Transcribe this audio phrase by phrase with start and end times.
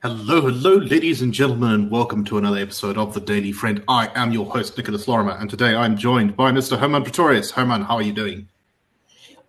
[0.00, 3.82] Hello, hello, ladies and gentlemen, and welcome to another episode of The Daily Friend.
[3.88, 6.78] I am your host, Nicholas Lorimer, and today I'm joined by Mr.
[6.78, 7.50] Hermann Pretorius.
[7.50, 8.48] Hermann, how are you doing?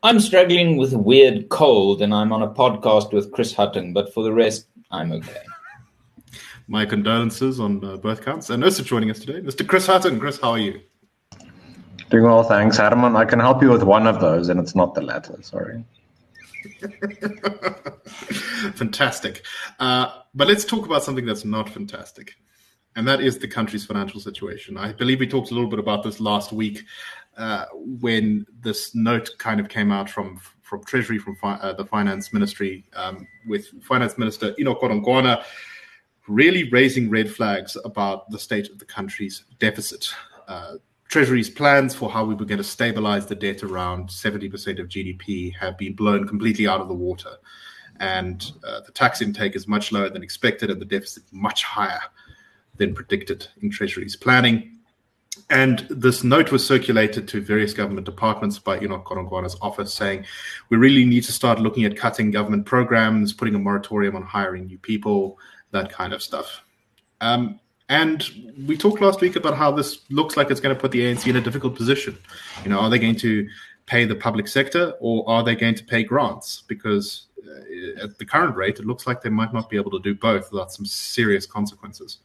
[0.02, 4.12] I'm struggling with a weird cold, and I'm on a podcast with Chris Hattingh, but
[4.14, 5.44] for the rest, I'm okay.
[6.70, 8.52] My condolences on uh, both counts.
[8.52, 9.68] And also joining us today, Mr.
[9.68, 10.20] Chris Hattingh.
[10.20, 10.80] Chris, how are you?
[12.12, 13.16] Doing well, thanks, Hermann.
[13.16, 15.36] I can help you with one of those, and it's not the latter.
[15.42, 15.84] Sorry.
[18.76, 19.44] fantastic.
[19.80, 22.36] Uh, but let's talk about something that's not fantastic,
[22.96, 24.78] and that is the country's financial situation.
[24.78, 26.84] I believe we talked a little bit about this last week
[27.36, 31.86] uh, when this note kind of came out from from Treasury, from fi- uh, the
[31.86, 35.44] Finance Ministry, um, with Finance Minister Enoch Godongwana
[36.30, 40.14] really raising red flags about the state of the country's deficit.
[40.48, 40.76] Uh,
[41.10, 45.56] Treasury's plans for how we were going to stabilize the debt around 70% of GDP
[45.56, 47.32] have been blown completely out of the water.
[48.00, 52.00] And uh, the tax intake is much lower than expected, and the deficit much higher
[52.78, 54.80] than predicted in Treasury's planning.
[55.50, 60.26] And this note was circulated to various government departments by Enoch Godongwana's office saying,
[60.70, 64.68] we really need to start looking at cutting government programs, putting a moratorium on hiring
[64.68, 65.40] new people,
[65.72, 66.62] that kind of stuff.
[67.22, 68.24] Um, and
[68.68, 71.28] we talked last week about how this looks like it's going to put the ANC
[71.28, 72.18] in a difficult position.
[72.64, 73.48] You know, are they going to
[73.88, 76.64] pay the public sector or are they going to pay grants?
[76.68, 80.00] Because uh, at the current rate, it looks like they might not be able to
[80.00, 82.20] do both without some serious consequences.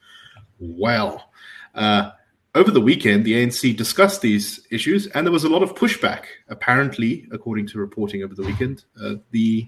[0.59, 1.31] Well,
[1.75, 2.11] uh,
[2.55, 6.25] over the weekend, the ANC discussed these issues, and there was a lot of pushback.
[6.49, 9.67] Apparently, according to reporting over the weekend, uh, the,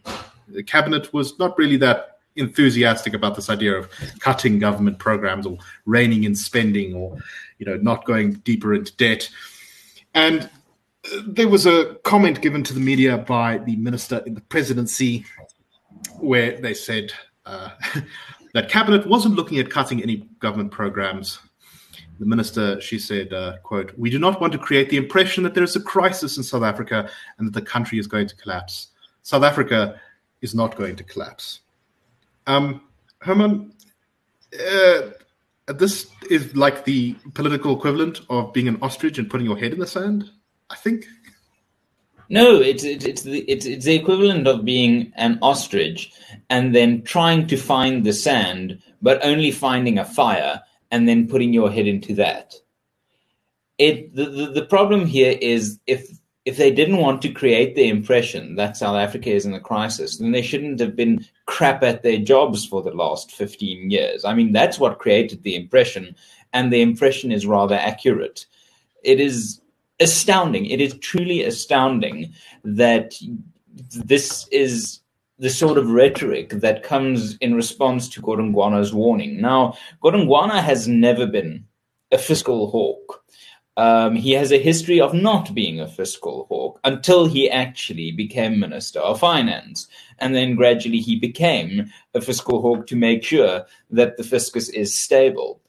[0.49, 5.59] the cabinet was not really that enthusiastic about this idea of cutting government programs or
[5.85, 7.17] reining in spending or
[7.59, 9.29] you know not going deeper into debt.
[10.15, 10.49] And
[11.13, 15.25] uh, there was a comment given to the media by the minister in the presidency
[16.19, 17.13] where they said
[17.45, 17.71] uh,
[18.55, 21.39] that cabinet wasn't looking at cutting any government programs.
[22.19, 25.55] The minister she said uh, quote we do not want to create the impression that
[25.55, 28.89] there is a crisis in south africa and that the country is going to collapse.
[29.23, 30.01] South africa
[30.41, 31.61] is not going to collapse
[32.47, 32.83] um,
[33.21, 33.73] Herman,
[34.55, 35.11] uh,
[35.69, 39.81] this is like the political equivalent of being an ostrich and putting your head in
[39.81, 40.31] the sand.
[40.71, 41.07] I think.
[42.29, 46.13] No, it's it's it's the it's, it's the equivalent of being an ostrich
[46.51, 51.53] and then trying to find the sand, but only finding a fire and then putting
[51.53, 52.55] your head into that.
[53.79, 56.09] It the, the, the problem here is if
[56.47, 60.17] if they didn't want to create the impression that South Africa is in a crisis,
[60.17, 64.25] then they shouldn't have been crap at their jobs for the last 15 years.
[64.25, 66.15] I mean, that's what created the impression,
[66.53, 68.47] and the impression is rather accurate.
[69.03, 69.61] It is
[69.99, 70.67] astounding.
[70.67, 72.33] It is truly astounding
[72.63, 73.15] that
[73.91, 75.01] this is
[75.39, 79.41] the sort of rhetoric that comes in response to Godongwana's warning.
[79.41, 81.67] Now, Godongwana has never been
[82.13, 83.25] a fiscal hawk.
[83.77, 88.59] Um, he has a history of not being a fiscal hawk until he actually became
[88.59, 89.89] Minister of Finance.
[90.19, 94.99] And then gradually he became a fiscal hawk to make sure that the fiscus is
[94.99, 95.61] stable.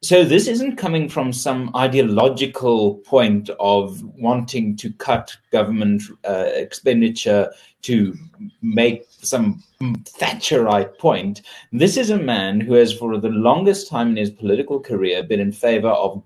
[0.00, 7.50] So this isn't coming from some ideological point of wanting to cut government uh, expenditure
[7.82, 8.14] to
[8.62, 11.42] make some Thatcherite point.
[11.72, 15.40] This is a man who has, for the longest time in his political career, been
[15.40, 16.22] in favor of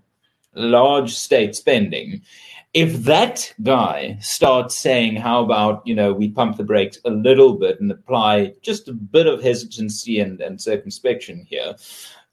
[0.55, 2.23] large state spending,
[2.75, 7.55] if that guy starts saying, how about, you know, we pump the brakes a little
[7.55, 11.75] bit and apply just a bit of hesitancy and, and circumspection here,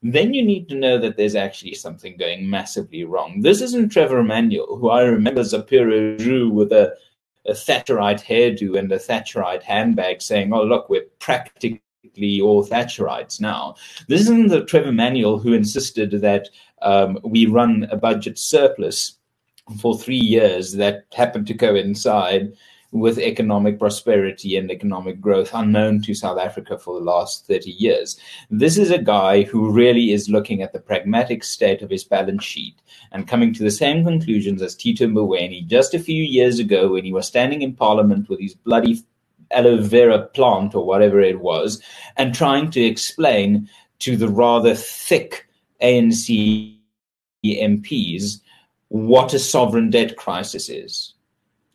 [0.02, 3.42] then you need to know that there's actually something going massively wrong.
[3.42, 6.94] This isn't Trevor Manuel, who I remember as a pure with a,
[7.46, 11.82] a Thatcherite hairdo and a Thatcherite handbag saying, oh, look, we're practically
[12.42, 13.76] all Thatcherites now.
[14.08, 16.50] This isn't the Trevor Manuel who insisted that
[16.82, 19.18] um, we run a budget surplus
[19.82, 22.54] for three years that happened to coincide
[22.92, 28.20] with economic prosperity and economic growth unknown to South Africa for the last 30 years.
[28.50, 32.44] This is a guy who really is looking at the pragmatic state of his balance
[32.44, 32.82] sheet
[33.12, 37.06] and coming to the same conclusions as Tito Mboweni just a few years ago when
[37.06, 39.04] he was standing in parliament with his bloody
[39.52, 41.82] aloe vera plant or whatever it was
[42.18, 43.70] and trying to explain
[44.00, 45.48] to the rather thick
[45.82, 46.76] ANC
[47.46, 48.42] MPs
[48.90, 51.14] what a sovereign debt crisis is.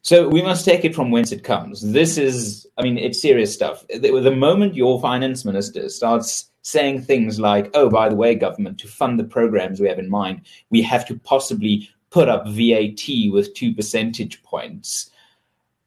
[0.03, 1.93] So we must take it from whence it comes.
[1.93, 3.87] This is, I mean, it's serious stuff.
[3.89, 8.79] The, the moment your finance minister starts saying things like, oh, by the way, government,
[8.81, 13.33] to fund the programs we have in mind, we have to possibly put up VAT
[13.33, 15.11] with two percentage points.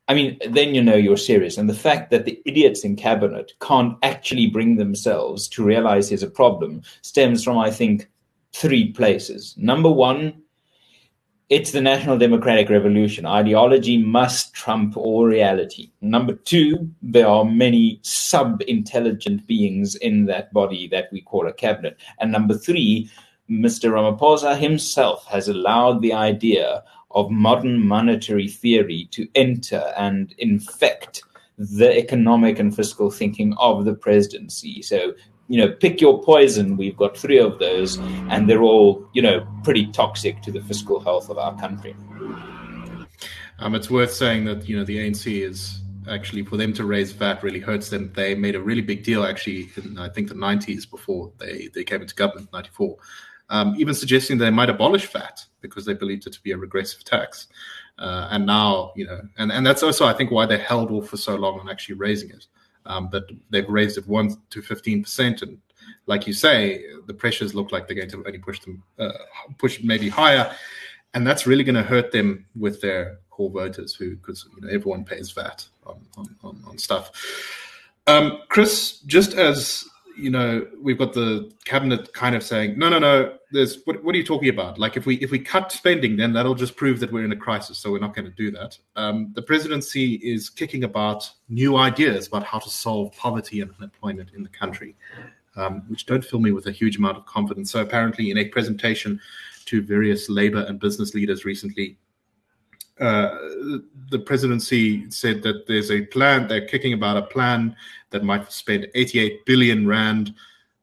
[0.08, 1.58] I mean, then you know you're serious.
[1.58, 6.24] And the fact that the idiots in cabinet can't actually bring themselves to realize there's
[6.24, 8.10] a problem stems from, I think,
[8.54, 9.54] three places.
[9.58, 10.42] Number one,
[11.50, 13.26] it's the National Democratic Revolution.
[13.26, 15.92] Ideology must trump all reality.
[16.02, 21.54] Number two, there are many sub intelligent beings in that body that we call a
[21.54, 21.98] cabinet.
[22.20, 23.10] And number three,
[23.50, 23.92] Mr.
[23.92, 31.24] Ramaphosa himself has allowed the idea of modern monetary theory to enter and infect
[31.58, 34.82] the economic and fiscal thinking of the presidency.
[34.82, 35.14] So
[35.50, 36.76] you know, pick your poison.
[36.76, 37.98] We've got three of those,
[38.30, 41.96] and they're all, you know, pretty toxic to the fiscal health of our country.
[43.60, 47.12] Um, it's worth saying that you know the ANC is actually for them to raise
[47.12, 48.12] VAT really hurts them.
[48.14, 51.84] They made a really big deal actually in I think the 90s before they they
[51.84, 52.98] came into government, 94.
[53.50, 57.04] Um, even suggesting they might abolish VAT because they believed it to be a regressive
[57.04, 57.48] tax.
[58.00, 61.10] Uh, and now, you know, and, and that's also, I think, why they held off
[61.10, 62.46] for so long on actually raising it.
[62.86, 65.58] Um, but they've raised it one to fifteen percent, and
[66.06, 69.12] like you say, the pressures look like they're going to only push them uh,
[69.58, 70.56] push maybe higher,
[71.14, 74.74] and that's really going to hurt them with their core voters, who because you know
[74.74, 76.00] everyone pays VAT on
[76.44, 77.12] on, on stuff.
[78.08, 79.84] Um, Chris, just as
[80.18, 83.38] you know, we've got the cabinet kind of saying, no, no, no.
[83.52, 84.78] There's what, what are you talking about?
[84.78, 87.38] Like if we if we cut spending, then that'll just prove that we're in a
[87.38, 87.78] crisis.
[87.78, 88.78] So we're not going to do that.
[88.96, 94.32] Um, the presidency is kicking about new ideas about how to solve poverty and unemployment
[94.36, 94.96] in the country,
[95.56, 97.72] um, which don't fill me with a huge amount of confidence.
[97.72, 99.20] So apparently, in a presentation
[99.66, 101.98] to various labor and business leaders recently,
[103.00, 103.38] uh,
[104.10, 106.48] the presidency said that there's a plan.
[106.48, 107.76] They're kicking about a plan
[108.10, 110.34] that might spend 88 billion rand,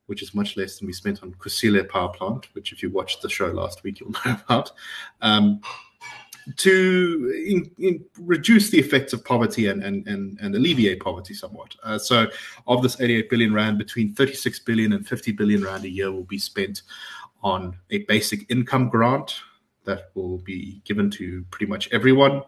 [0.07, 3.23] which is much less than we spent on Kusile power plant, which if you watched
[3.23, 4.73] the show last week, you'll know about,
[5.23, 5.61] um,
[6.57, 11.75] to in, in reduce the effects of poverty and, and, and, and alleviate poverty somewhat.
[11.83, 12.27] Uh, so
[12.67, 16.25] of this 88 billion rand, between 36 billion and 50 billion rand a year will
[16.25, 16.83] be spent
[17.43, 19.37] on a basic income grant
[19.85, 22.43] that will be given to pretty much everyone.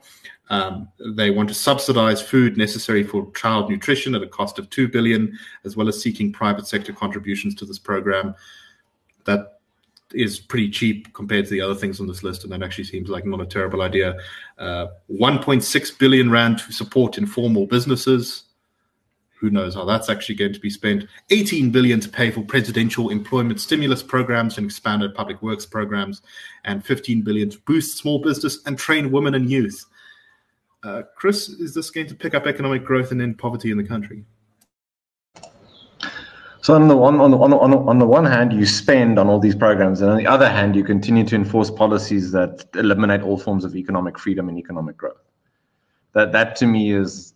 [0.49, 4.89] Um, they want to subsidize food necessary for child nutrition at a cost of two
[4.89, 8.35] billion, as well as seeking private sector contributions to this program.
[9.25, 9.61] That
[10.15, 13.09] is pretty cheap compared to the other things on this list, and that actually seems
[13.09, 14.17] like not a terrible idea.
[14.59, 18.45] Uh, 1.6 billion rand to support informal businesses.
[19.39, 21.07] Who knows how that's actually going to be spent?
[21.31, 26.23] 18 billion to pay for presidential employment stimulus programs and expanded public works programs,
[26.65, 29.85] and 15 billion to boost small business and train women and youth.
[30.83, 33.85] Uh, Chris, is this going to pick up economic growth and end poverty in the
[33.85, 34.25] country?
[36.63, 39.29] So on the one on the, on the, on the one hand, you spend on
[39.29, 43.23] all these programs, and on the other hand, you continue to enforce policies that eliminate
[43.23, 45.23] all forms of economic freedom and economic growth.
[46.15, 47.35] That that to me is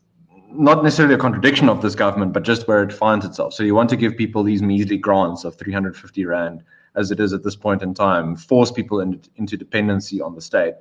[0.52, 3.54] not necessarily a contradiction of this government, but just where it finds itself.
[3.54, 6.62] So you want to give people these measly grants of 350 rand,
[6.94, 10.40] as it is at this point in time, force people in, into dependency on the
[10.40, 10.74] state.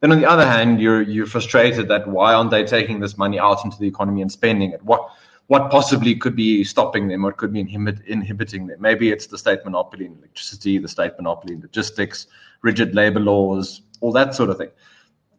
[0.00, 3.38] Then on the other hand, you're you're frustrated that why aren't they taking this money
[3.38, 4.82] out into the economy and spending it?
[4.82, 5.10] What
[5.48, 8.80] what possibly could be stopping them or could be inhibit, inhibiting them?
[8.80, 12.28] Maybe it's the state monopoly in electricity, the state monopoly in logistics,
[12.62, 14.70] rigid labor laws, all that sort of thing.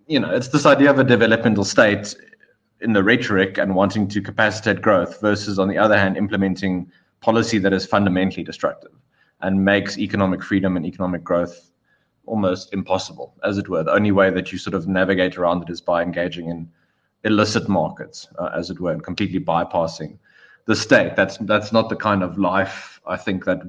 [0.07, 2.13] You know, it's this idea of a developmental state
[2.81, 7.59] in the rhetoric and wanting to capacitate growth versus, on the other hand, implementing policy
[7.59, 8.91] that is fundamentally destructive
[9.41, 11.71] and makes economic freedom and economic growth
[12.25, 13.83] almost impossible, as it were.
[13.83, 16.69] The only way that you sort of navigate around it is by engaging in
[17.23, 20.17] illicit markets, uh, as it were, and completely bypassing
[20.65, 21.15] the state.
[21.15, 23.61] That's that's not the kind of life I think that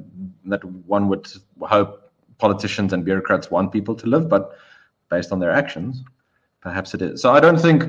[0.45, 4.29] that one would hope politicians and bureaucrats want people to live.
[4.29, 4.57] But
[5.11, 6.03] based on their actions,
[6.61, 7.21] perhaps it is.
[7.21, 7.85] So I don't think.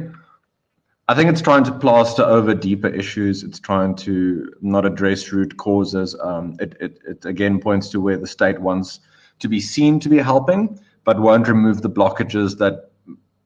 [1.10, 3.44] I think it's trying to plaster over deeper issues.
[3.44, 6.16] It's trying to not address root causes.
[6.22, 9.02] Um, it, it, it again points to where the state wants
[9.40, 12.92] to be seen to be helping, but won't remove the blockages that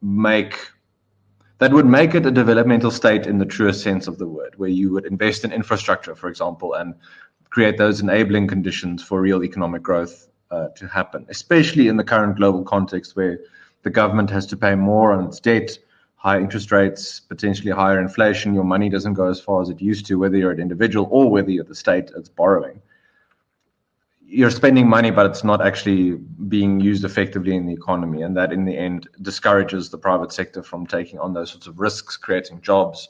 [0.01, 0.59] make
[1.59, 4.69] that would make it a developmental state in the truest sense of the word, where
[4.69, 6.93] you would invest in infrastructure, for example, and
[7.49, 12.35] create those enabling conditions for real economic growth uh, to happen, especially in the current
[12.35, 13.39] global context where
[13.81, 15.79] the government has to pay more on its debt,
[16.17, 18.53] high interest rates, potentially higher inflation.
[18.53, 21.31] Your money doesn't go as far as it used to, whether you're an individual or
[21.31, 22.81] whether you're the state that's borrowing
[24.27, 26.17] you're spending money, but it's not actually
[26.49, 28.23] being used effectively in the economy.
[28.23, 31.79] And that, in the end, discourages the private sector from taking on those sorts of
[31.79, 33.07] risks, creating jobs,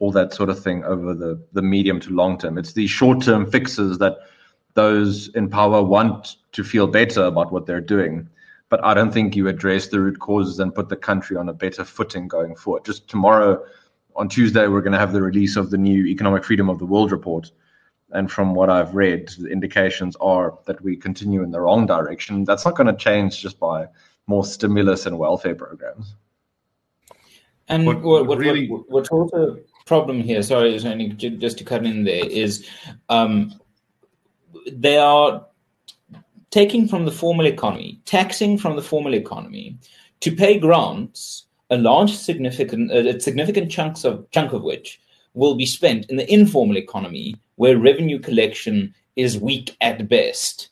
[0.00, 2.58] all that sort of thing over the, the medium to long term.
[2.58, 4.18] It's these short term fixes that
[4.74, 8.28] those in power want to feel better about what they're doing.
[8.70, 11.52] But I don't think you address the root causes and put the country on a
[11.52, 12.84] better footing going forward.
[12.86, 13.62] Just tomorrow,
[14.16, 16.86] on Tuesday, we're going to have the release of the new Economic Freedom of the
[16.86, 17.50] World report.
[18.12, 22.44] And from what I've read, the indications are that we continue in the wrong direction.
[22.44, 23.88] That's not going to change just by
[24.26, 26.14] more stimulus and welfare programs.
[27.68, 28.68] And what, what, what really...
[28.68, 32.68] what, what's also problem here, sorry, just to cut in there, is
[33.08, 33.52] um,
[34.70, 35.46] they are
[36.50, 39.76] taking from the formal economy, taxing from the formal economy
[40.20, 45.00] to pay grants, a large significant, uh, significant chunks of chunk of which
[45.34, 50.70] will be spent in the informal economy, where revenue collection is weak at best.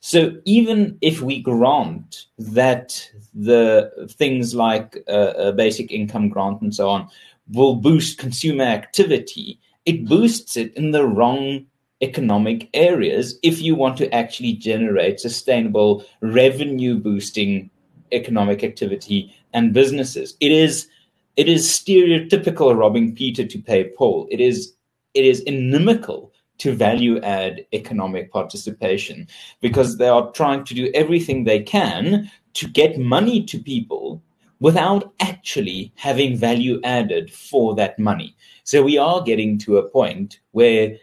[0.00, 6.74] So even if we grant that the things like uh, a basic income grant and
[6.74, 7.08] so on
[7.52, 11.66] will boost consumer activity, it boosts it in the wrong
[12.00, 17.70] economic areas if you want to actually generate sustainable revenue boosting
[18.12, 20.36] economic activity and businesses.
[20.40, 20.88] It is
[21.36, 24.26] it is stereotypical robbing Peter to pay Paul.
[24.30, 24.74] It is
[25.14, 29.28] it is inimical to value add economic participation
[29.60, 34.20] because they are trying to do everything they can to get money to people
[34.60, 38.34] without actually having value added for that money.
[38.64, 40.96] So we are getting to a point where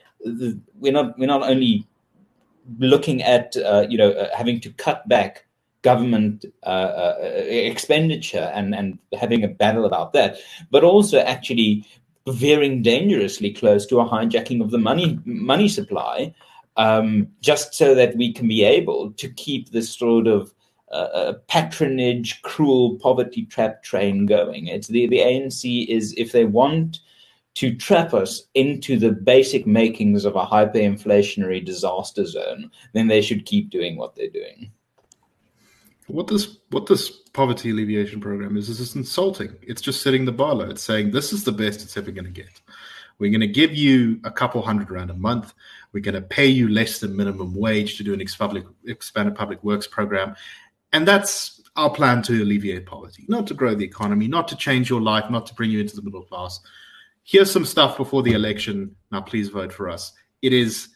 [0.79, 1.87] we're not we're not only
[2.79, 5.45] looking at uh, you know uh, having to cut back
[5.81, 6.69] government uh,
[7.03, 10.37] uh, expenditure and and having a battle about that,
[10.71, 11.85] but also actually
[12.27, 16.33] veering dangerously close to a hijacking of the money money supply,
[16.77, 20.53] um, just so that we can be able to keep this sort of
[20.91, 24.67] uh, patronage, cruel poverty trap train going.
[24.67, 26.99] It's the the ANC is if they want
[27.55, 33.45] to trap us into the basic makings of a hyperinflationary disaster zone, then they should
[33.45, 34.71] keep doing what they're doing.
[36.07, 39.55] What this what this poverty alleviation program is is it's insulting.
[39.63, 40.69] It's just setting the bar low.
[40.69, 42.61] It's saying this is the best it's ever going to get.
[43.17, 45.53] We're going to give you a couple hundred rand a month.
[45.93, 49.87] We're going to pay you less than minimum wage to do an expanded public works
[49.87, 50.35] program,
[50.91, 54.89] and that's our plan to alleviate poverty, not to grow the economy, not to change
[54.89, 56.59] your life, not to bring you into the middle class
[57.25, 58.95] here's some stuff before the election.
[59.11, 60.13] Now, please vote for us.
[60.41, 60.89] It is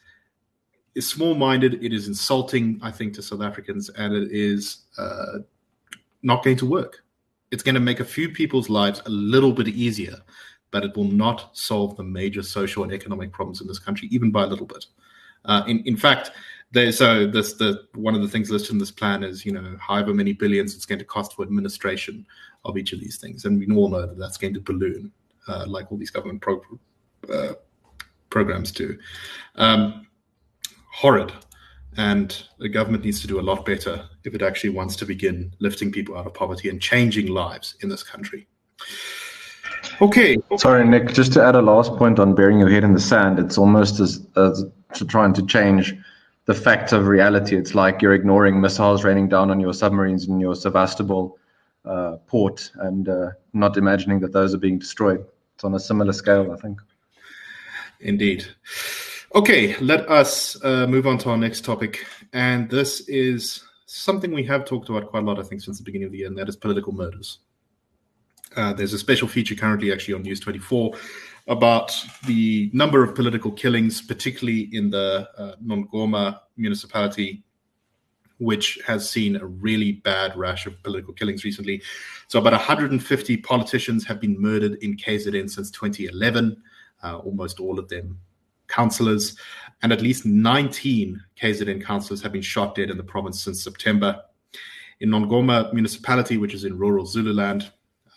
[0.95, 1.83] is small minded.
[1.83, 5.39] It is insulting, I think, to South Africans, and it is uh,
[6.24, 7.03] not going to work.
[7.51, 10.17] It's going to make a few people's lives a little bit easier,
[10.71, 14.31] but it will not solve the major social and economic problems in this country, even
[14.31, 14.86] by a little bit.
[15.45, 16.31] Uh, in in fact,
[16.71, 19.77] there, so this the one of the things listed in this plan is you know
[19.79, 22.25] however many billions it's going to cost for administration
[22.65, 25.12] of each of these things, and we all know that that's going to balloon
[25.50, 26.62] uh, like all these government pro-
[27.34, 27.53] uh,
[28.29, 28.98] programs do.
[29.56, 30.08] Um,
[30.91, 31.32] horrid.
[31.98, 35.53] And the government needs to do a lot better if it actually wants to begin
[35.60, 38.48] lifting people out of poverty and changing lives in this country.
[40.01, 40.38] Okay.
[40.58, 43.39] Sorry, Nick, just to add a last point on burying your head in the sand,
[43.39, 45.96] it's almost as, as to trying to change
[46.46, 47.58] the facts of reality.
[47.58, 51.38] It's like you're ignoring missiles raining down on your submarines in your Sevastopol
[51.86, 55.25] uh, port and uh, not imagining that those are being destroyed
[55.60, 56.80] it's on a similar scale, I think.
[58.00, 58.46] Indeed.
[59.36, 62.06] Okay, let us uh, move on to our next topic.
[62.32, 65.84] And this is something we have talked about quite a lot, I think, since the
[65.84, 67.39] beginning of the year, and that is political murders.
[68.56, 70.96] Uh, there's a special feature currently actually on News 24
[71.48, 71.94] about
[72.25, 77.44] the number of political killings, particularly in the uh, Nongoma municipality
[78.39, 81.81] which has seen a really bad rash of political killings recently.
[82.27, 86.62] So, about 150 politicians have been murdered in KZN since 2011,
[87.03, 88.19] uh, almost all of them
[88.67, 89.36] councillors,
[89.81, 94.22] and at least 19 KZN councillors have been shot dead in the province since September.
[95.01, 97.72] In Nongoma municipality, which is in rural Zululand,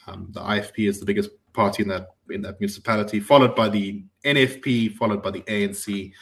[0.06, 4.04] um, the IFP is the biggest party in that in that municipality, followed by the
[4.24, 6.12] NFP, followed by the ANC.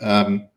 [0.00, 0.48] Um,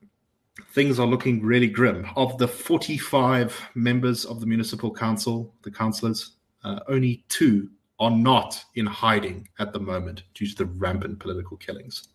[0.79, 2.07] things are looking really grim.
[2.15, 7.69] Of the 45 members of the municipal council, the councillors, uh, only two
[7.99, 12.07] are not in hiding at the moment due to the rampant political killings.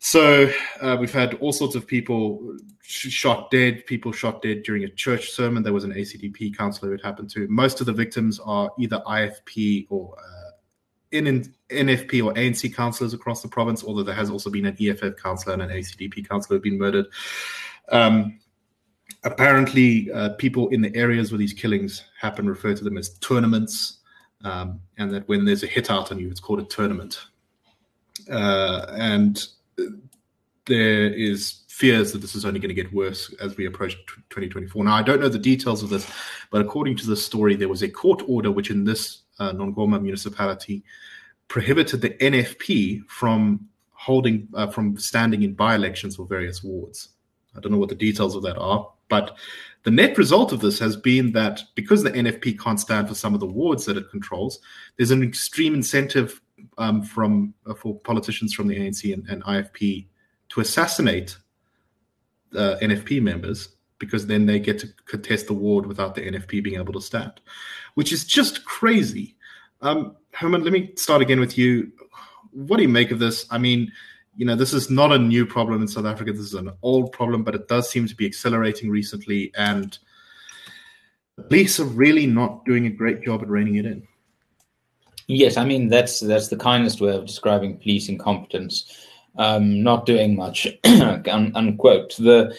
[0.00, 4.88] So uh, we've had all sorts of people shot dead, people shot dead during a
[4.88, 5.62] church sermon.
[5.62, 7.46] There was an ACDP councillor who it happened to.
[7.46, 10.50] Most of the victims are either IFP or uh,
[11.14, 15.16] in NFP or ANC councillors across the province, although there has also been an EFF
[15.22, 17.06] councillor and an ACDP councillor have been murdered.
[17.90, 18.40] Um,
[19.22, 23.98] apparently, uh, people in the areas where these killings happen refer to them as tournaments,
[24.44, 27.20] um, and that when there's a hit out on you, it's called a tournament.
[28.30, 29.46] Uh, and
[30.66, 33.96] there is fears that this is only going to get worse as we approach
[34.30, 34.84] 2024.
[34.84, 36.10] Now, I don't know the details of this,
[36.50, 40.00] but according to this story, there was a court order which, in this uh, Nongoma
[40.00, 40.84] municipality,
[41.48, 47.10] prohibited the NFP from holding uh, from standing in by-elections for various wards.
[47.56, 49.36] I don't know what the details of that are, but
[49.84, 53.34] the net result of this has been that because the NFP can't stand for some
[53.34, 54.58] of the wards that it controls,
[54.96, 56.40] there's an extreme incentive
[56.78, 60.06] um, from uh, for politicians from the ANC and, and IFP
[60.50, 61.36] to assassinate
[62.56, 63.73] uh, NFP members
[64.04, 67.40] because then they get to contest the ward without the NFP being able to stand,
[67.94, 69.36] which is just crazy.
[69.80, 71.92] Um, Hermann, let me start again with you.
[72.52, 73.46] What do you make of this?
[73.50, 73.90] I mean,
[74.36, 76.32] you know, this is not a new problem in South Africa.
[76.32, 79.52] This is an old problem, but it does seem to be accelerating recently.
[79.56, 79.96] And
[81.36, 84.06] the police are really not doing a great job at reining it in.
[85.26, 89.06] Yes, I mean that's that's the kindest way of describing police incompetence.
[89.36, 92.14] Um, not doing much, un- unquote.
[92.16, 92.56] The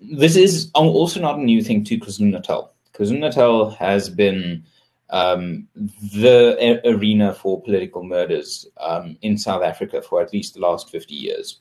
[0.00, 2.74] this is also not a new thing to KwaZulu Natal.
[2.94, 4.64] KwaZulu Natal has been
[5.10, 10.90] um, the arena for political murders um, in South Africa for at least the last
[10.90, 11.60] 50 years.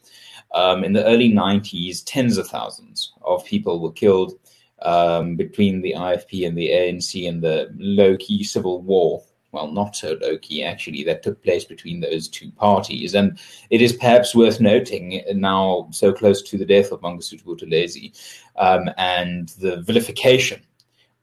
[0.54, 4.34] Um, in the early 90s, tens of thousands of people were killed
[4.82, 9.24] um, between the IFP and the ANC in the low key civil war.
[9.52, 13.16] Well, not so low key, actually, that took place between those two parties.
[13.16, 13.40] And
[13.72, 18.16] it is perhaps worth noting now, so close to the death of Mangosuthu Buthelezi
[18.58, 20.62] um, and the vilification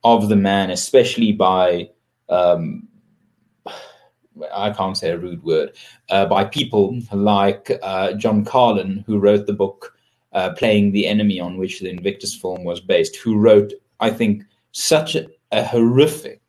[0.02, 1.90] of the man, especially by
[2.28, 2.88] um,
[4.54, 5.73] I can't say a rude word,
[6.11, 9.95] uh, by people like uh, John Carlin, who wrote the book
[10.33, 14.45] uh, Playing the Enemy, on which the Invictus film was based, who wrote, I think,
[14.73, 16.46] such a, a horrific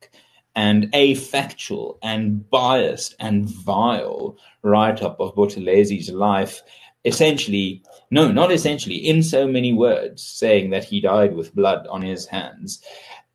[0.57, 6.63] and affactual and biased and vile write up of Buthelezi's life.
[7.05, 12.01] Essentially, no, not essentially, in so many words, saying that he died with blood on
[12.01, 12.83] his hands.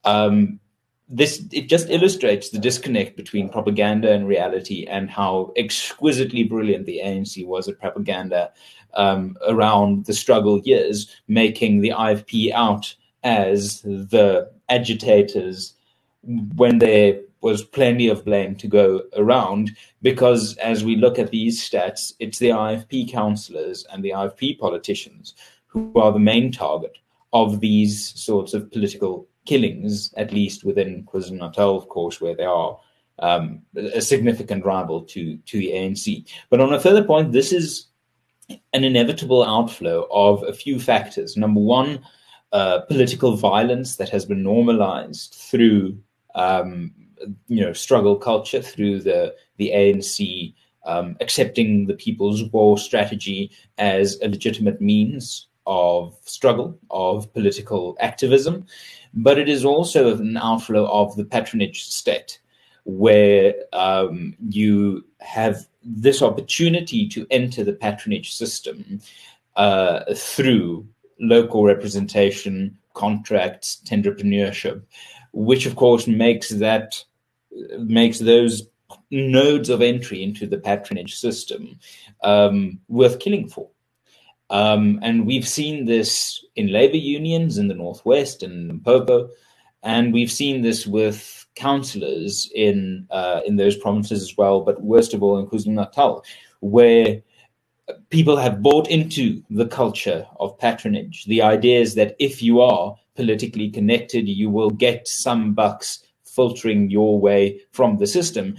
[0.04, 0.58] Um,
[1.08, 7.00] this it just illustrates the disconnect between propaganda and reality and how exquisitely brilliant the
[7.04, 8.50] ANC was at propaganda
[8.94, 15.74] um, around the struggle years, making the IFP out as the agitators
[16.22, 19.72] when there was plenty of blame to go around.
[20.00, 25.34] Because as we look at these stats, it's the IFP councillors and the IFP politicians
[25.66, 26.96] who are the main target
[27.32, 32.44] of these sorts of political killings, at least within KwaZulu Natal, of course, where they
[32.44, 32.78] are
[33.18, 36.26] um, a significant rival to to the ANC.
[36.50, 37.86] But on a further point, this is
[38.72, 41.36] an inevitable outflow of a few factors.
[41.36, 42.00] Number one,
[42.52, 45.98] uh, political violence that has been normalized through
[46.34, 46.92] um,
[47.48, 54.18] you know struggle culture, through the the ANC um, accepting the people's war strategy as
[54.20, 58.66] a legitimate means of struggle, of political activism.
[59.14, 62.40] But it is also an outflow of the patronage state,
[62.84, 69.00] where um, you have this opportunity to enter the patronage system
[69.56, 70.86] uh, through
[71.20, 74.82] local representation, contracts, entrepreneurship,
[75.32, 77.02] which of course makes that
[77.78, 78.68] makes those
[79.10, 81.78] nodes of entry into the patronage system
[82.22, 83.68] um, worth killing for.
[84.50, 89.30] Um, and we've seen this in labor unions in the Northwest and Limpopo,
[89.82, 94.60] and we've seen this with councillors in uh, in those provinces as well.
[94.60, 96.24] But worst of all, in KwaZulu Natal,
[96.60, 97.22] where
[98.10, 101.24] people have bought into the culture of patronage.
[101.24, 106.90] The idea is that if you are politically connected, you will get some bucks filtering
[106.90, 108.56] your way from the system.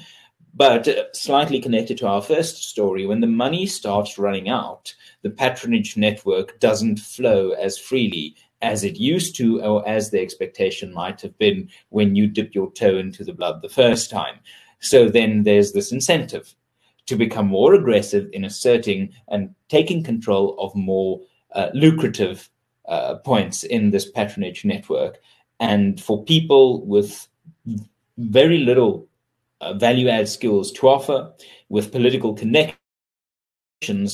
[0.54, 5.32] But uh, slightly connected to our first story, when the money starts running out, the
[5.32, 11.20] patronage network doesn't flow as freely as it used to, or as the expectation might
[11.22, 14.40] have been when you dip your toe into the blood the first time.
[14.80, 16.56] So then there's this incentive
[17.06, 21.22] to become more aggressive in asserting and taking control of more
[21.54, 22.50] uh, lucrative
[22.88, 25.20] uh, points in this patronage network.
[25.60, 27.28] And for people with
[28.18, 29.08] very little
[29.62, 31.32] uh, value add skills to offer,
[31.70, 32.78] with political connections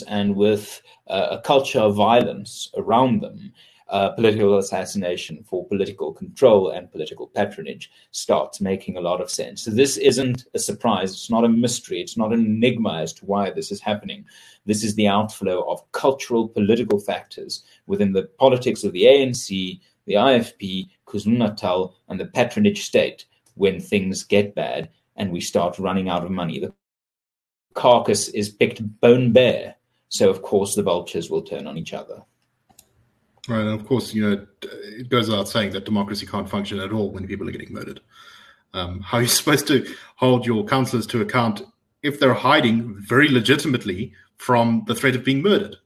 [0.07, 3.51] and with uh, a culture of violence around them,
[3.89, 9.63] uh, political assassination for political control and political patronage starts making a lot of sense.
[9.63, 11.11] So this isn't a surprise.
[11.11, 11.99] It's not a mystery.
[11.99, 14.25] It's not an enigma as to why this is happening.
[14.65, 20.13] This is the outflow of cultural political factors within the politics of the ANC, the
[20.13, 23.25] IFP, KwaZulu Natal, and the patronage state
[23.55, 26.59] when things get bad and we start running out of money.
[26.59, 26.73] The
[27.73, 29.75] carcass is picked bone bare.
[30.09, 32.23] So, of course, the vultures will turn on each other.
[33.49, 36.91] Right, and of course, you know, it goes without saying that democracy can't function at
[36.91, 37.99] all when people are getting murdered.
[38.75, 41.63] Um, how are you supposed to hold your councillors to account
[42.03, 45.77] if they're hiding very legitimately from the threat of being murdered?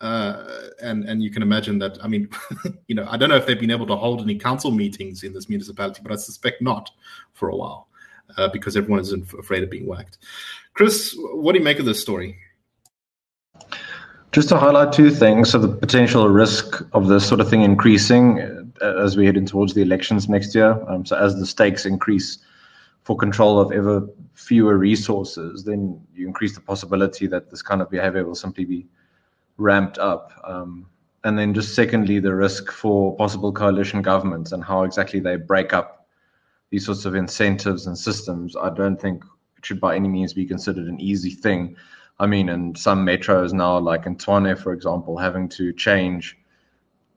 [0.00, 1.96] Uh, and and you can imagine that.
[2.02, 2.28] I mean,
[2.88, 5.32] you know, I don't know if they've been able to hold any council meetings in
[5.32, 6.90] this municipality, but I suspect not
[7.34, 7.86] for a while
[8.36, 10.18] uh, because everyone is afraid of being whacked.
[10.74, 12.36] Chris, what do you make of this story?
[14.32, 15.50] Just to highlight two things.
[15.50, 18.40] So, the potential risk of this sort of thing increasing
[18.80, 20.80] uh, as we head in towards the elections next year.
[20.88, 22.38] Um, so, as the stakes increase
[23.02, 27.90] for control of ever fewer resources, then you increase the possibility that this kind of
[27.90, 28.86] behavior will simply be
[29.56, 30.32] ramped up.
[30.44, 30.86] Um,
[31.24, 35.72] and then, just secondly, the risk for possible coalition governments and how exactly they break
[35.72, 36.06] up
[36.70, 38.54] these sorts of incentives and systems.
[38.54, 39.24] I don't think
[39.58, 41.74] it should by any means be considered an easy thing
[42.20, 46.36] I mean, in some metros now, like in Tshwane, for example, having to change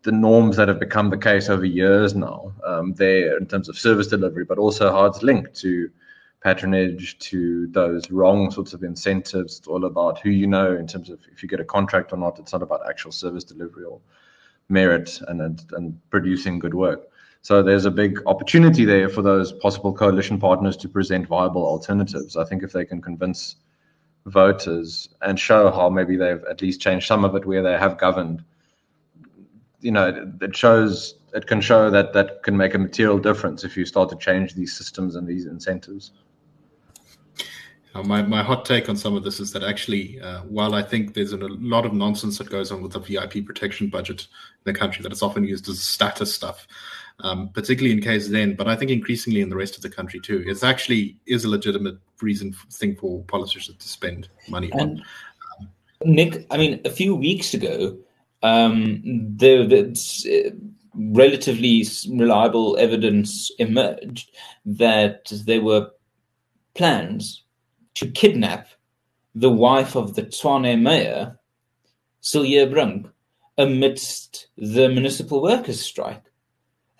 [0.03, 3.77] the norms that have become the case over years now um, there in terms of
[3.77, 5.89] service delivery, but also how it's linked to
[6.41, 9.59] patronage, to those wrong sorts of incentives.
[9.59, 12.17] It's all about who you know in terms of if you get a contract or
[12.17, 12.39] not.
[12.39, 13.99] It's not about actual service delivery or
[14.69, 17.09] merit and, and, and producing good work.
[17.41, 22.37] So there's a big opportunity there for those possible coalition partners to present viable alternatives.
[22.37, 23.57] I think if they can convince
[24.25, 27.97] voters and show how maybe they've at least changed some of it where they have
[27.97, 28.43] governed.
[29.81, 33.75] You know, it shows it can show that that can make a material difference if
[33.75, 36.11] you start to change these systems and these incentives.
[37.95, 41.13] My, my hot take on some of this is that actually, uh, while I think
[41.13, 44.77] there's a lot of nonsense that goes on with the VIP protection budget in the
[44.77, 46.67] country that is often used as status stuff,
[47.19, 50.43] um, particularly in KZN, but I think increasingly in the rest of the country too.
[50.45, 55.03] It actually is a legitimate reason thing for politicians to spend money and, on.
[55.61, 55.69] Um,
[56.05, 57.97] Nick, I mean, a few weeks ago,
[58.41, 59.01] um,
[59.37, 60.55] the, the uh,
[60.95, 64.31] relatively reliable evidence emerged
[64.65, 65.89] that there were
[66.75, 67.43] plans
[67.95, 68.67] to kidnap
[69.35, 71.39] the wife of the Tshwane mayor,
[72.21, 73.07] Cilliers Brink,
[73.57, 76.23] amidst the municipal workers' strike.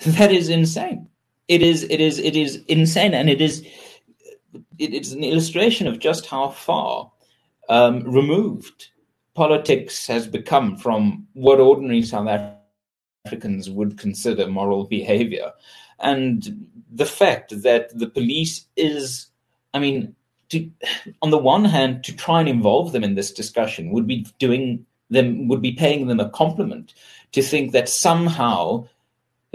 [0.05, 1.07] That is insane.
[1.47, 1.83] It is.
[1.83, 2.19] It is.
[2.19, 3.65] It is insane, and it is.
[4.77, 7.11] It is an illustration of just how far
[7.69, 8.89] um, removed
[9.33, 12.27] politics has become from what ordinary South
[13.25, 15.51] Africans would consider moral behavior,
[15.99, 19.27] and the fact that the police is,
[19.73, 20.15] I mean,
[20.49, 20.69] to,
[21.21, 24.85] on the one hand, to try and involve them in this discussion would be doing
[25.09, 26.93] them would be paying them a compliment
[27.31, 28.87] to think that somehow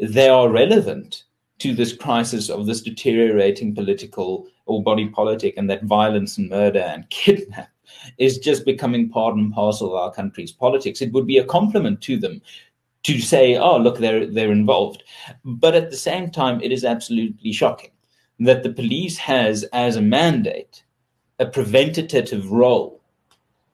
[0.00, 1.24] they are relevant
[1.58, 6.80] to this crisis of this deteriorating political or body politic, and that violence and murder
[6.80, 7.70] and kidnap
[8.18, 11.00] is just becoming part and parcel of our country's politics.
[11.00, 12.40] It would be a compliment to them
[13.04, 15.04] to say, "Oh, look, they're they're involved,"
[15.44, 17.90] but at the same time, it is absolutely shocking
[18.40, 20.84] that the police has as a mandate
[21.40, 23.00] a preventative role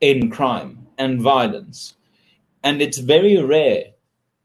[0.01, 1.95] in crime and violence,
[2.63, 3.94] and it's very rare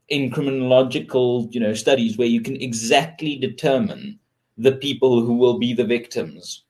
[0.09, 4.19] in criminological you know studies where you can exactly determine
[4.57, 6.63] the people who will be the victims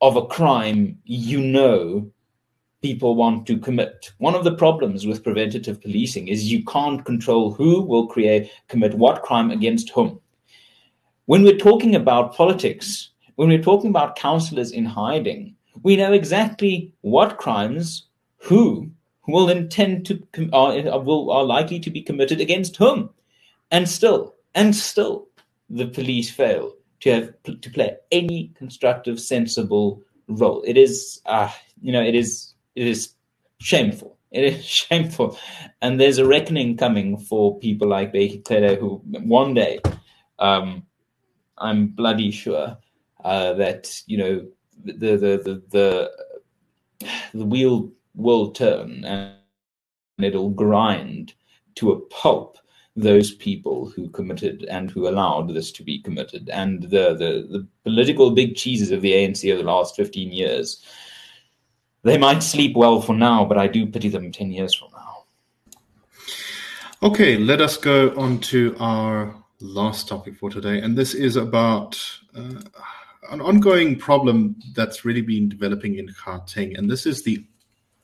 [0.00, 2.10] of a crime you know
[2.82, 4.10] people want to commit.
[4.18, 8.94] One of the problems with preventative policing is you can't control who will create commit
[8.94, 10.18] what crime against whom.
[11.26, 16.92] When we're talking about politics when we're talking about councillors in hiding we know exactly
[17.00, 18.90] what crimes who
[19.26, 23.10] will intend to are, will are likely to be committed against whom,
[23.70, 25.28] and still and still
[25.68, 30.62] the police fail to have to play any constructive, sensible role.
[30.66, 33.14] It is, uh, you know, it is it is
[33.58, 34.18] shameful.
[34.30, 35.38] It is shameful,
[35.80, 39.80] and there's a reckoning coming for people like Bheki Cele, who one day,
[40.38, 40.84] um,
[41.58, 42.76] I'm bloody sure
[43.24, 44.46] uh, that you know
[44.84, 46.10] the the the the,
[47.34, 49.34] the wheel will turn and
[50.18, 51.34] it'll grind
[51.76, 52.58] to a pulp
[52.96, 56.48] those people who committed and who allowed this to be committed.
[56.50, 60.84] And the, the, the political big cheeses of the ANC over the last 15 years,
[62.02, 65.24] they might sleep well for now, but I do pity them 10 years from now.
[67.02, 70.80] Okay, let us go on to our last topic for today.
[70.80, 72.02] And this is about
[72.34, 72.60] uh,
[73.30, 76.76] an ongoing problem that's really been developing in Gauteng.
[76.76, 77.44] And this is the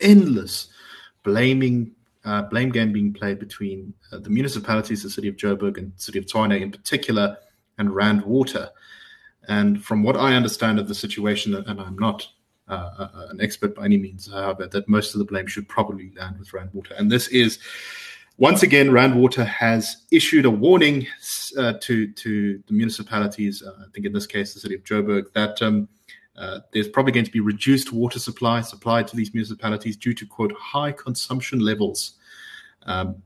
[0.01, 0.69] endless
[1.23, 1.93] blaming
[2.25, 6.19] uh, blame game being played between uh, the municipalities, the city of Joburg and city
[6.19, 7.37] of Tshwane in particular,
[7.79, 8.69] and Rand Water.
[9.49, 12.27] And from what I understand of the situation, and I'm not
[12.69, 15.69] uh, uh, uh, an expert by any means, however, that most of the blame should
[15.69, 16.95] probably land with Rand Water.
[16.99, 17.61] And this is
[18.39, 21.07] once again, Rand Water has issued a warning
[21.57, 23.63] uh, to to the municipalities.
[23.63, 25.89] Uh, I think in this case, the city of Joburg, that um,
[26.39, 30.27] uh, there's probably going to be reduced water supply supplied to these municipalities due to
[30.27, 32.15] quote high consumption levels.
[32.85, 33.23] Um,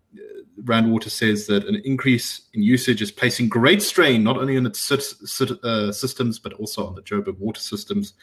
[0.65, 4.67] Rand Water says that an increase in usage is placing great strain not only on
[4.67, 8.15] its uh, systems but also on the Joburg water systems,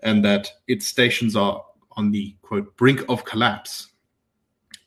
[0.00, 3.88] and that its stations are on the quote brink of collapse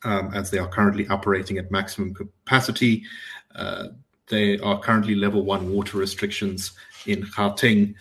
[0.03, 3.03] um, as they are currently operating at maximum capacity.
[3.55, 3.87] Uh,
[4.27, 6.73] they are currently level one water restrictions
[7.05, 7.95] in Gauteng,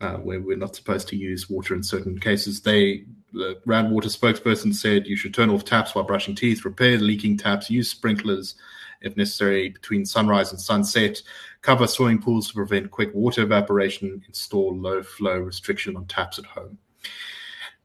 [0.00, 2.60] uh, where we're not supposed to use water in certain cases.
[2.60, 6.98] They, the Rand Water spokesperson said you should turn off taps while brushing teeth, repair
[6.98, 8.54] leaking taps, use sprinklers
[9.02, 11.22] if necessary between sunrise and sunset,
[11.62, 16.44] cover swimming pools to prevent quick water evaporation, install low flow restriction on taps at
[16.44, 16.78] home.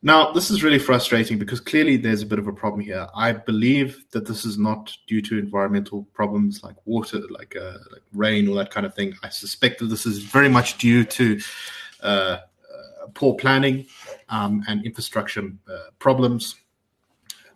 [0.01, 3.07] Now, this is really frustrating because clearly there's a bit of a problem here.
[3.15, 8.03] I believe that this is not due to environmental problems like water, like, uh, like
[8.13, 9.15] rain, or that kind of thing.
[9.23, 11.39] I suspect that this is very much due to
[13.13, 13.85] poor planning
[14.29, 16.55] um, and infrastructure uh, problems.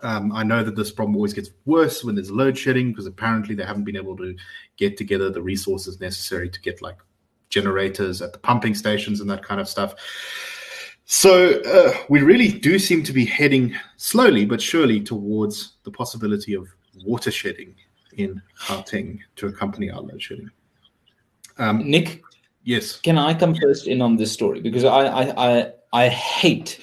[0.01, 3.53] Um, I know that this problem always gets worse when there's load shedding because apparently
[3.53, 4.35] they haven't been able to
[4.77, 6.97] get together the resources necessary to get like
[7.49, 9.95] generators at the pumping stations and that kind of stuff.
[11.05, 16.53] So uh, we really do seem to be heading slowly but surely towards the possibility
[16.53, 16.67] of
[17.03, 17.75] water shedding
[18.15, 20.49] in Gauteng to accompany our load shedding.
[21.57, 22.21] Um, Nick,
[22.69, 26.79] yes, can I come first in on this story because I, I I I hate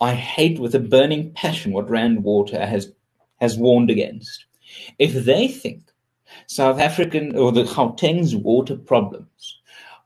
[0.00, 2.92] I hate with a burning passion what Rand Water has
[3.40, 4.46] has warned against.
[4.98, 5.82] If they think
[6.46, 9.58] South African or the Gauteng's water problems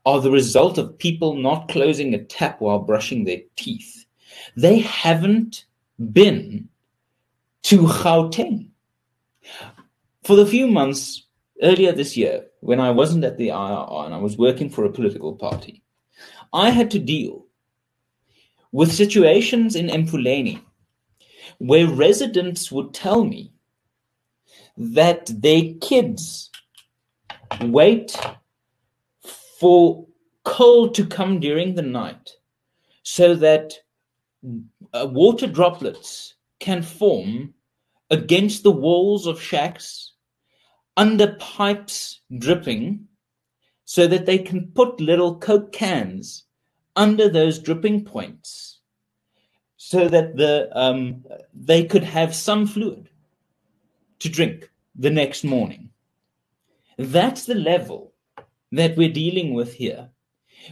[0.05, 4.05] are the result of people not closing a tap while brushing their teeth.
[4.55, 5.65] They haven't
[6.11, 6.69] been
[7.63, 8.67] to Gauteng.
[10.23, 11.25] For the few months
[11.61, 14.91] earlier this year, when I wasn't at the IRR and I was working for a
[14.91, 15.83] political party,
[16.53, 17.45] I had to deal
[18.71, 20.61] with situations in Emfuleni
[21.59, 23.53] where residents would tell me
[24.77, 26.49] that their kids
[27.61, 28.17] wait
[29.59, 30.05] for
[30.43, 32.31] cold to come during the night
[33.03, 33.73] so that
[34.93, 37.53] uh, water droplets can form
[38.09, 40.13] against the walls of shacks
[40.97, 43.07] under pipes dripping
[43.85, 46.45] so that they can put little coke cans
[46.95, 48.79] under those dripping points
[49.77, 53.09] so that the um, they could have some fluid
[54.19, 55.89] to drink the next morning.
[56.97, 58.13] That's the level
[58.71, 60.09] that we're dealing with here,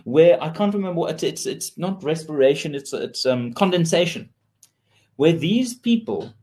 [0.04, 4.30] where I can't remember what it's it's, not respiration, it's it's um, condensation,
[5.18, 6.34] where these people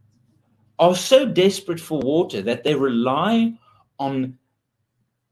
[0.79, 3.53] are so desperate for water that they rely
[4.01, 4.39] on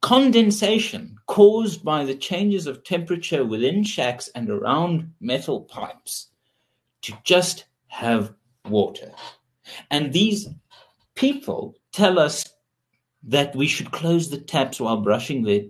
[0.00, 6.28] condensation caused by the changes of temperature within shacks and around metal pipes
[7.02, 8.32] to just have
[8.64, 9.10] water.
[9.90, 10.48] And these
[11.14, 12.48] people tell us
[13.24, 15.62] that we should close the taps while brushing their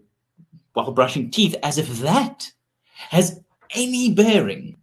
[0.74, 2.52] while brushing teeth, as if that
[2.94, 4.76] has any bearing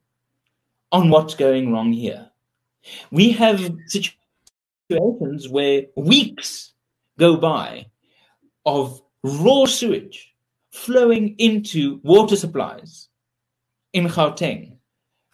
[0.92, 2.30] on what's going wrong here.
[3.12, 6.74] We have situations where weeks
[7.18, 7.86] go by
[8.66, 10.34] of raw sewage
[10.72, 13.10] flowing into water supplies
[13.94, 14.78] in Gauteng,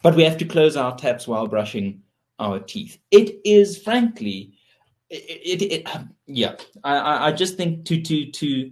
[0.02, 2.02] but we have to close our taps while brushing
[2.38, 2.98] our teeth.
[3.10, 4.54] It is frankly,
[5.10, 5.88] it, it, it
[6.26, 8.70] yeah, I, I just think to to to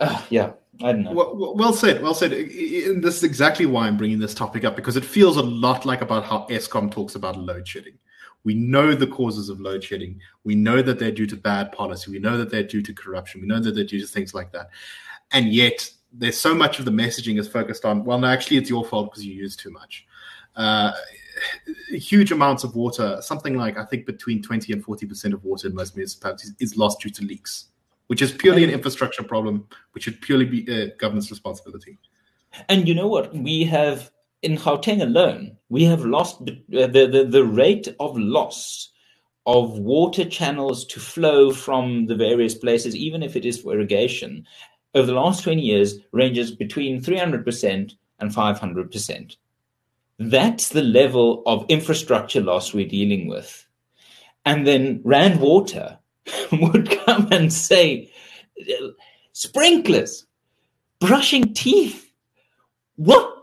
[0.00, 1.12] uh, yeah, I don't know.
[1.12, 2.02] Well, well, said.
[2.02, 2.32] Well said.
[2.32, 5.86] And this is exactly why I'm bringing this topic up because it feels a lot
[5.86, 7.98] like about how Eskom talks about load shedding.
[8.46, 10.20] We know the causes of load shedding.
[10.44, 12.10] We know that they're due to bad policy.
[12.10, 13.40] We know that they're due to corruption.
[13.40, 14.70] We know that they're due to things like that.
[15.32, 18.70] And yet, there's so much of the messaging is focused on, well, no, actually, it's
[18.70, 20.06] your fault because you use too much.
[20.54, 20.92] Uh,
[21.88, 25.74] huge amounts of water, something like I think between 20 and 40% of water in
[25.74, 27.66] most municipalities is lost due to leaks
[28.06, 31.98] which is purely an infrastructure problem, which should purely be a government's responsibility.
[32.68, 33.34] And you know what?
[33.34, 34.10] We have
[34.42, 38.90] in Gauteng alone, we have lost uh, the, the, the rate of loss
[39.46, 44.46] of water channels to flow from the various places, even if it is for irrigation,
[44.94, 49.36] over the last 20 years ranges between 300% and 500%.
[50.18, 53.66] That's the level of infrastructure loss we're dealing with.
[54.44, 55.98] And then Rand Water
[56.52, 58.10] would come and say,
[59.32, 60.26] sprinklers,
[60.98, 62.10] brushing teeth.
[62.96, 63.35] What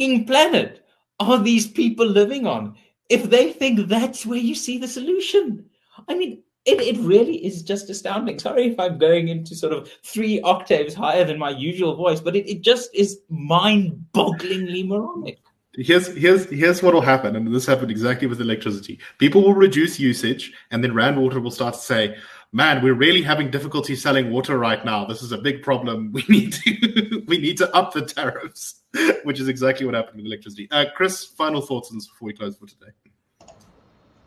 [0.00, 0.84] in planet
[1.20, 2.74] are these people living on
[3.08, 5.66] if they think that's where you see the solution?
[6.08, 8.38] I mean, it, it really is just astounding.
[8.38, 12.36] Sorry if I'm going into sort of three octaves higher than my usual voice, but
[12.36, 15.38] it, it just is mind bogglingly moronic.
[15.74, 18.98] Here's here's here's what will happen, and this happened exactly with electricity.
[19.18, 22.16] People will reduce usage, and then Rand Water will start to say,
[22.52, 25.04] "Man, we're really having difficulty selling water right now.
[25.04, 26.10] This is a big problem.
[26.12, 28.79] We need to we need to up the tariffs,"
[29.24, 30.68] which is exactly what happened with electricity.
[30.70, 32.92] Uh, Chris, final thoughts on this before we close for today.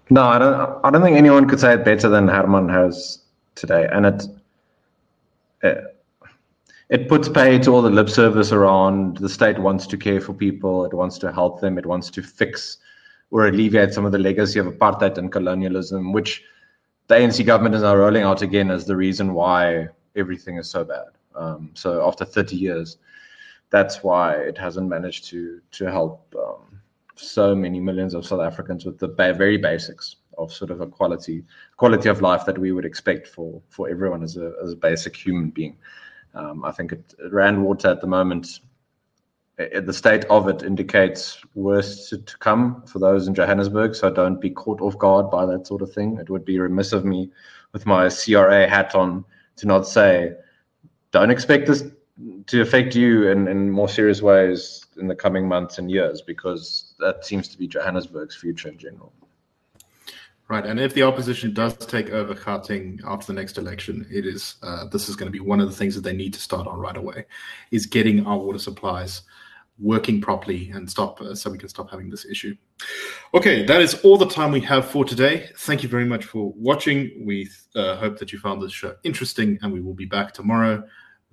[0.09, 0.85] No, I don't.
[0.85, 3.23] I don't think anyone could say it better than Hermann has
[3.55, 4.23] today, and it.
[5.61, 5.93] it
[6.89, 10.31] it puts pay to all the lip service around the state wants to care for
[10.31, 12.77] people, it wants to help them, it wants to fix
[13.31, 16.43] or alleviate some of the legacy of apartheid and colonialism, which
[17.07, 20.83] the ANC government is now rolling out again as the reason why everything is so
[20.83, 21.07] bad.
[21.33, 22.97] Um, so after 30 years,
[23.73, 26.79] that's why it hasn't managed to to help um,
[27.15, 30.85] so many millions of South Africans with the ba- very basics of sort of a
[30.85, 31.43] quality
[31.75, 35.15] quality of life that we would expect for for everyone as a as a basic
[35.15, 35.75] human being.
[36.35, 38.59] Um, I think it, Rand Water at the moment,
[39.57, 43.93] the state of it indicates worse to, come for those in Johannesburg.
[43.95, 46.17] So don't be caught off guard by that sort of thing.
[46.19, 47.29] It would be remiss of me
[47.71, 49.23] with my CRA hat on
[49.57, 50.33] to not say,
[51.11, 51.83] don't expect this
[52.47, 56.93] to affect you in, in more serious ways in the coming months and years, because
[56.99, 59.11] that seems to be Johannesburg's future in general.
[60.49, 64.55] Right, and if the opposition does take over Gauteng after the next election, it is
[64.61, 66.67] uh, this is going to be one of the things that they need to start
[66.67, 67.25] on right away,
[67.71, 69.21] is getting our water supplies
[69.79, 72.55] working properly and stop uh, so we can stop having this issue.
[73.33, 75.49] Okay, that is all the time we have for today.
[75.57, 77.23] Thank you very much for watching.
[77.25, 80.83] We uh, hope that you found this show interesting, and we will be back tomorrow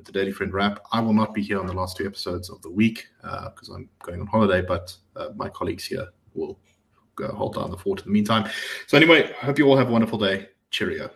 [0.01, 0.81] with the Daily Friend wrap.
[0.93, 3.75] I will not be here on the last two episodes of the week because uh,
[3.75, 6.59] I'm going on holiday, but uh, my colleagues here will
[7.19, 8.51] hold down the fort in the meantime.
[8.87, 10.49] So anyway, I hope you all have a wonderful day.
[10.71, 11.11] Cheerio.